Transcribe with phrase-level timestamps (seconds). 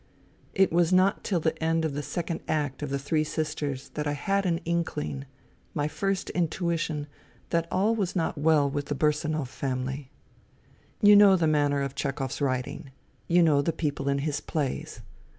[0.55, 4.07] It was not till the end of the second act of the Three Sisters that
[4.07, 5.25] I had an inkling,
[5.75, 7.05] my first intuition,
[7.51, 10.09] that all was not well with the Bursanov family.
[11.03, 12.89] You know the manner of Chehov's writing.
[13.27, 15.01] You know the people in his plays.